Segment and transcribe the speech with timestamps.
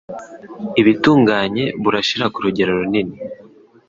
[0.81, 3.15] ibitunganye burashira ku rugero runini.